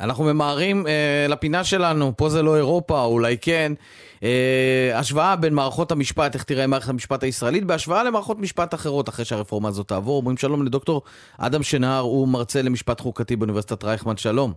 [0.00, 3.72] אנחנו ממהרים אה, לפינה שלנו, פה זה לא אירופה, אולי כן.
[4.22, 9.24] אה, השוואה בין מערכות המשפט, איך תראה מערכת המשפט הישראלית, בהשוואה למערכות משפט אחרות אחרי
[9.24, 10.16] שהרפורמה הזאת תעבור.
[10.16, 11.02] אומרים שלום לדוקטור
[11.38, 14.52] אדם שנהר, הוא מרצה למשפט חוקתי באוניברסיטת רייכמן, שלום.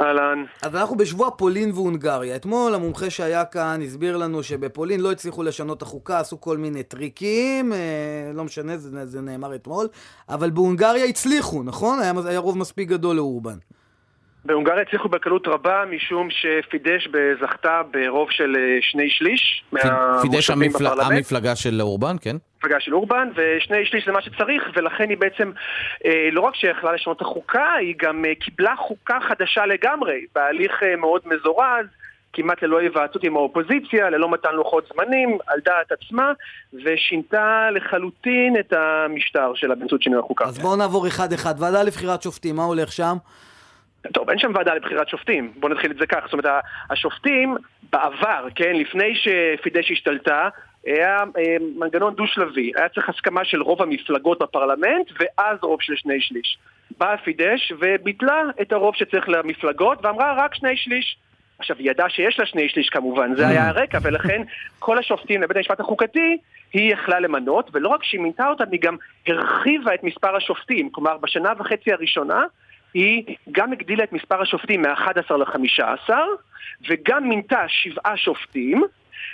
[0.00, 0.44] אהלן.
[0.62, 2.36] אז אנחנו בשבוע פולין והונגריה.
[2.36, 6.82] אתמול המומחה שהיה כאן הסביר לנו שבפולין לא הצליחו לשנות את החוקה, עשו כל מיני
[6.82, 9.88] טריקים, אה, לא משנה, זה, זה נאמר אתמול,
[10.28, 12.00] אבל בהונגריה הצליחו, נכון?
[12.00, 13.58] היה, היה רוב מספיק גדול לאורבן.
[14.48, 17.08] בהונגריה הצליחו בקלות רבה, משום שפידש
[17.40, 19.64] זכתה ברוב של אה, שני שליש
[20.22, 20.86] פידש המפל...
[20.86, 22.36] המפלגה של אורבן, כן?
[22.56, 25.50] המפלגה של אורבן, ושני שליש זה מה שצריך, ולכן היא בעצם,
[26.04, 30.82] אה, לא רק שיכלה לשנות את החוקה, היא גם אה, קיבלה חוקה חדשה לגמרי, בהליך
[30.82, 31.86] אה, מאוד מזורז.
[32.32, 36.32] כמעט ללא היוועצות עם האופוזיציה, ללא מתן לוחות זמנים, על דעת עצמה,
[36.84, 40.44] ושינתה לחלוטין את המשטר של באמצעות שינוי החוקה.
[40.44, 41.54] אז בואו נעבור אחד-אחד.
[41.58, 43.16] ועדה לבחירת שופטים, מה הולך שם?
[44.12, 46.18] טוב, אין שם ועדה לבחירת שופטים, בואו נתחיל את זה כך.
[46.24, 47.56] זאת אומרת, השופטים
[47.92, 50.48] בעבר, כן, לפני שפידש השתלטה,
[50.86, 56.20] היה אה, מנגנון דו-שלבי, היה צריך הסכמה של רוב המפלגות בפרלמנט ואז רוב של שני
[56.20, 56.58] שליש.
[56.98, 61.18] באה פידש וביטלה את הרוב שצריך למפלגות ואמרה רק שני שליש.
[61.58, 64.42] עכשיו, היא ידעה שיש לה שני שליש כמובן, זה היה הרקע, ולכן
[64.78, 66.36] כל השופטים לבית המשפט החוקתי,
[66.72, 70.90] היא יכלה למנות, ולא רק שהיא מינתה אותם, היא גם הרחיבה את מספר השופטים.
[70.90, 72.44] כלומר, בשנה וחצי הראשונה,
[72.94, 76.10] היא גם הגדילה את מספר השופטים מ-11 ל-15,
[76.88, 78.84] וגם מינתה שבעה שופטים,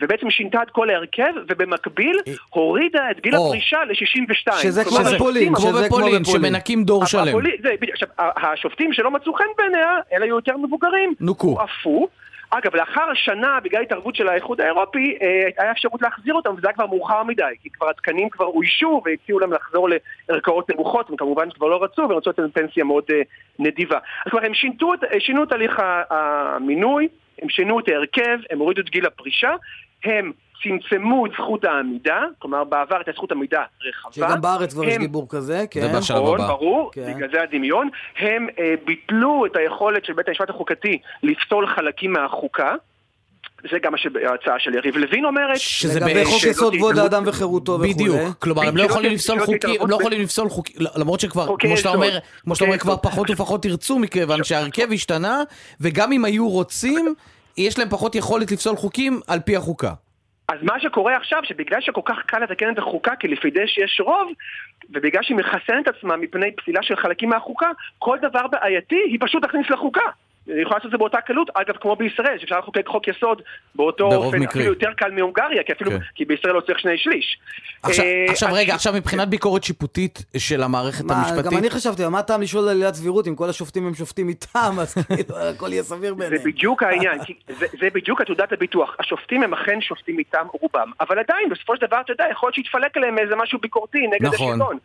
[0.00, 4.52] ובעצם שינתה את כל ההרכב, ובמקביל אה, הורידה את גיל הפרישה ל-62.
[4.62, 7.38] שזה כמו בפולין, כמו בפולין, שמנקים דור שלם.
[7.92, 11.14] עכשיו, השופטים שלא מצאו חן בעיניה, אלא היו יותר מבוגרים.
[11.20, 11.48] נוקו.
[11.48, 12.08] הועפו.
[12.50, 16.74] אגב, לאחר השנה, בגלל התערבות של האיחוד האירופי, אה, היה אפשרות להחזיר אותם, וזה היה
[16.74, 19.88] כבר מאוחר מדי, כי כבר התקנים כבר אוישו והציעו להם לחזור
[20.28, 23.22] לערכאות נמוכות, הם כמובן כבר לא רצו, ורצו לתת פנסיה מאוד אה,
[23.58, 23.98] נדיבה.
[24.26, 27.08] אז כבר הם שינתו, שינו את הליך המינוי,
[27.42, 29.50] הם שינו את ההרכב, הם הורידו את גיל הפרישה,
[30.04, 34.12] הם צמצמו את זכות העמידה, כלומר בעבר הייתה זכות עמידה רחבה.
[34.12, 35.80] שגם בארץ כבר יש דיבור כזה, כן.
[35.80, 36.46] זה בשלב הבא.
[36.46, 37.14] ברור, כן.
[37.14, 37.88] בגלל זה הדמיון.
[38.18, 42.74] הם אה, ביטלו את היכולת של בית המשפט החוקתי לפסול חלקים מהחוקה.
[43.70, 43.92] זה גם
[44.30, 45.56] ההצעה של יריב לוין אומרת.
[45.56, 47.82] שזה לגבי חוק יסוד כבוד האדם וחירותו וכו'.
[47.82, 51.76] בדיוק, כלומר הם לא יכולים לפסול חוקים, הם לא יכולים לפסול חוקים, למרות שכבר, כמו
[51.76, 55.42] שאתה אומר, כמו שאתה אומר, כבר פחות ופחות ירצו מכיוון שההרכב השתנה,
[55.80, 57.14] וגם אם היו רוצים,
[57.56, 59.92] יש להם פחות יכולת לפסול חוקים על פי החוקה.
[60.48, 64.00] אז מה שקורה עכשיו, שבגלל שכל כך קל לתקן את החוקה, כי לפי דש יש
[64.04, 64.32] רוב,
[64.90, 69.70] ובגלל שהיא מחסנת עצמה מפני פסילה של חלקים מהחוקה, כל דבר בעייתי היא פשוט תכניס
[69.70, 70.10] לחוקה.
[70.48, 73.42] היא יכולה לעשות את זה באותה קלות, אגב כמו בישראל, שאפשר לחוקק חוק יסוד
[73.74, 74.46] באותו אופן, מקרי.
[74.46, 75.98] אפילו יותר קל מהונגריה, כי אפילו, כן.
[76.14, 77.38] כי בישראל לא צריך שני שליש.
[77.82, 81.52] עכשיו, אה, עכשיו רגע, עכשיו מבחינת ביקורת שיפוטית של המערכת מה, המשפטית...
[81.52, 84.76] גם אני חשבתי, מה הטעם לשאול על עילת סבירות, אם כל השופטים הם שופטים איתם,
[84.80, 86.42] אז כאילו הכל יהיה סביר בעיניהם.
[86.42, 88.96] זה בדיוק העניין, זה, זה בדיוק עתודת הביטוח.
[88.98, 92.54] השופטים הם אכן שופטים איתם רובם, אבל עדיין, בסופו של דבר, אתה יודע, יכול להיות
[92.54, 94.52] שיתפלק עליהם איזה משהו ביקורתי נגד נכון.
[94.52, 94.78] השלטון.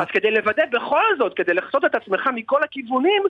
[0.00, 3.22] אז כדי לוודא בכל זאת, כדי לחסות את עצמך מכל הכיוונים,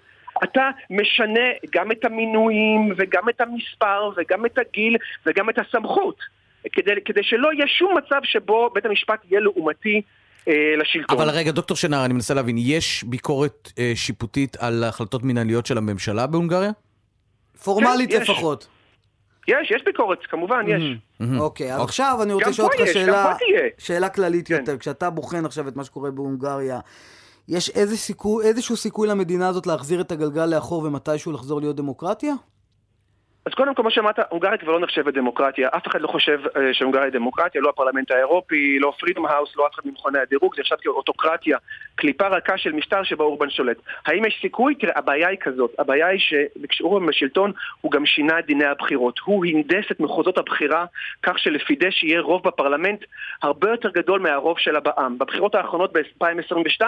[0.45, 6.17] אתה משנה גם את המינויים וגם את המספר וגם את הגיל וגם את הסמכות.
[6.73, 10.03] כדי, כדי שלא יהיה שום מצב שבו בית המשפט יהיה לעומתי
[10.49, 11.19] אה, לשלטון.
[11.19, 15.79] אבל רגע, דוקטור שנר, אני מנסה להבין, יש ביקורת אה, שיפוטית על החלטות מנהליות של
[15.79, 16.71] הממשלה בהונגריה?
[17.65, 18.69] פורמלית כן, לפחות.
[19.49, 20.83] יש, יש ביקורת, כמובן, יש.
[21.39, 23.35] אוקיי, אז עכשיו אני רוצה לשאול אותך שאלה,
[23.79, 24.55] שאלה כללית כן.
[24.55, 24.79] יותר.
[24.79, 26.81] כשאתה בוחן עכשיו את מה שקורה בהונגריה,
[27.49, 32.35] יש איזה סיכוי, איזשהו סיכוי למדינה הזאת להחזיר את הגלגל לאחור ומתישהו לחזור להיות דמוקרטיה?
[33.47, 35.69] אז קודם כל, כמו שאמרת, הונגריה כבר לא נחשבת דמוקרטיה.
[35.77, 39.67] אף אחד לא חושב uh, שהונגריה היא דמוקרטיה, לא הפרלמנט האירופי, לא Freedom House, לא
[39.67, 41.59] אף אחד ממכוני הדירוג, זה נחשב כאוטוקרטיה,
[41.95, 43.77] קליפה רכה של משטר שבו אורבן שולט.
[44.07, 44.75] האם יש סיכוי?
[44.75, 45.75] תראה, הבעיה היא כזאת.
[45.79, 49.19] הבעיה היא שכשאורבן בשלטון, הוא גם שינה את דיני הבחירות.
[49.25, 50.85] הוא הנדס את מחוזות הבחירה
[51.23, 53.05] כך שלפי דש יהיה רוב בפרלמנט
[53.43, 55.19] הרבה יותר גדול מהרוב שלה בעם.
[55.19, 56.83] בבחירות האחרונות ב-2022,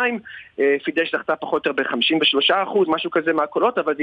[0.60, 4.02] אה, פידש זכתה פחות או יותר ב-53%, משהו כזה מהקולות, אבל זה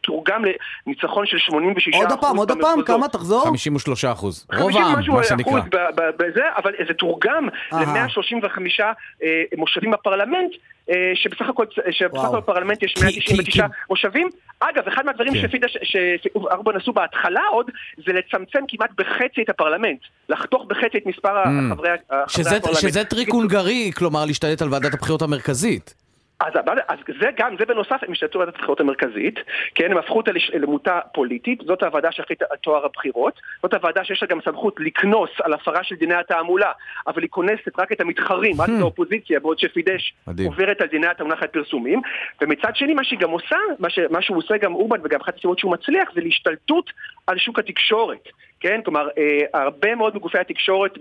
[0.00, 0.42] תורגם
[0.86, 3.44] לניצחון של 86 עוד הפעם, עוד הפעם, כמה תחזור?
[3.44, 4.46] 53 אחוז.
[4.58, 5.60] רוב העם, מה שנקרא.
[5.94, 8.80] בזה, אבל זה תורגם ל-135
[9.22, 10.52] אה, מושבים בפרלמנט.
[10.90, 14.28] אה, שבסך הכל, שבסך הכל בפרלמנט יש 199 מושבים.
[14.60, 15.48] אגב, אחד מהדברים כן.
[15.48, 17.70] שפידה, שארבן עשו בהתחלה עוד,
[18.06, 19.98] זה לצמצם כמעט בחצי את הפרלמנט.
[20.28, 21.74] לחתוך בחצי את מספר mm.
[21.74, 22.74] חברי הפרלמנט.
[22.74, 26.05] שזה טריק הונגרי, כלומר להשתלט על ועדת הבחירות המרכזית.
[26.40, 26.52] אז,
[26.88, 29.38] אז זה גם, זה בנוסף, הם השתלטו על ועדת הבחירות המרכזית,
[29.74, 34.22] כן, הם הפכו אותה למוטה פוליטית, זאת הוועדה שהחליטה על טוהר הבחירות, זאת הוועדה שיש
[34.22, 36.72] לה גם סמכות לקנוס על הפרה של דיני התעמולה,
[37.06, 38.80] אבל היא קונסת רק את המתחרים, רק את hmm.
[38.80, 40.14] האופוזיציה, בעוד שפידס
[40.46, 42.00] עוברת על דיני התעמולה אחרי פרסומים,
[42.42, 45.38] ומצד שני מה שהיא גם עושה, מה, ש, מה שהוא עושה גם אורבן וגם אחת
[45.38, 46.90] הסיבות שהוא מצליח, זה להשתלטות
[47.26, 48.28] על שוק התקשורת,
[48.60, 50.98] כן, כלומר, אה, הרבה מאוד מגופי התקשורת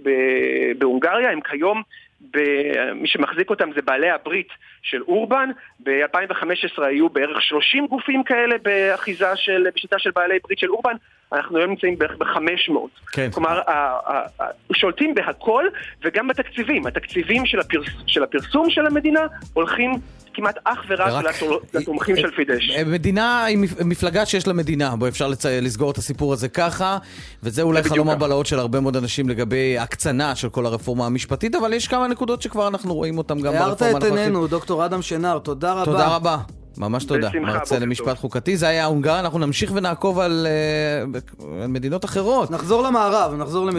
[0.77, 1.83] בהונגריה הם כיום
[2.95, 4.47] מי שמחזיק אותם זה בעלי הברית
[4.81, 5.49] של אורבן,
[5.83, 10.95] ב-2015 היו בערך 30 גופים כאלה באחיזה של, בשיטה של בעלי ברית של אורבן,
[11.33, 12.71] אנחנו היום נמצאים בערך ב-500.
[13.11, 13.31] כן.
[13.31, 13.61] כלומר,
[14.73, 15.65] שולטים בהכל
[16.05, 16.87] וגם בתקציבים.
[16.87, 19.19] התקציבים של, הפרס, של הפרסום של המדינה
[19.53, 19.91] הולכים
[20.35, 21.23] כמעט אך ורק
[21.73, 22.69] לתומכים של פידש.
[22.69, 25.27] אה, מדינה היא מפלגה שיש לה מדינה, בוא אפשר
[25.61, 26.97] לסגור את הסיפור הזה ככה,
[27.43, 31.73] וזה אולי חלום הבלהות של הרבה מאוד אנשים לגבי הקצנה של כל הרפורמה המשפטית, אבל
[31.73, 33.81] יש כמה נקודות שכבר אנחנו רואים אותן גם ברפורמה הנוכחית.
[33.81, 35.85] הערת את עינינו, דוקטור אדם שנר, תודה רבה.
[35.85, 36.37] תודה רבה.
[36.77, 37.29] ממש תודה.
[37.41, 40.47] מרצה למשפט חוקתי, זה היה הונגר, אנחנו נמשיך ונעקוב על,
[41.07, 42.51] uh, על מדינות אחרות.
[42.51, 43.73] נחזור למערב, נחזור למדינות.